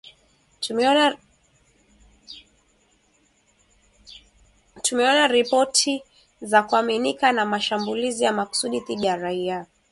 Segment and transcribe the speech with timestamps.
[4.81, 6.03] Tumeona ripoti
[6.41, 9.65] za kuaminika za mashambulizi ya makusudi dhidi ya raia